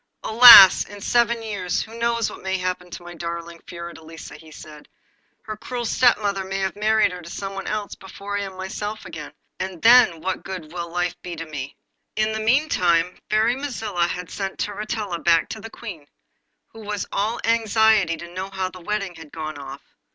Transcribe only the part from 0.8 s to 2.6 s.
in seven years who knows what may